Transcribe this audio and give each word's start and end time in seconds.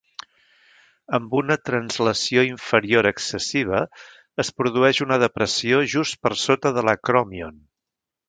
Amb 1.17 1.33
una 1.39 1.57
translació 1.69 2.45
inferior 2.47 3.09
excessiva, 3.11 3.81
es 4.45 4.51
produeix 4.61 5.03
una 5.07 5.21
depressió 5.27 5.83
just 5.97 6.21
per 6.25 6.35
sota 6.47 6.75
de 6.79 6.87
l'acròmion. 6.89 7.63